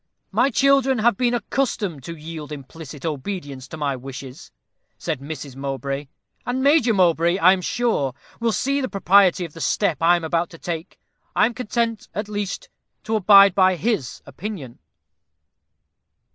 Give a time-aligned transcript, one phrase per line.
[0.31, 4.49] "My children have been accustomed to yield implicit obedience to my wishes,"
[4.97, 5.55] said Mrs.
[5.55, 6.07] Mowbray,
[6.43, 10.23] "and Major Mowbray, I am sure, will see the propriety of the step I am
[10.23, 10.99] about to take.
[11.35, 12.67] I am content, at least,
[13.03, 14.79] to abide by his opinion."